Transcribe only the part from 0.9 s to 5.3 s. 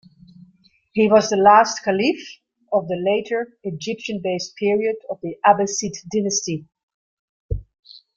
He was the last caliph of the later, Egyptian-based period of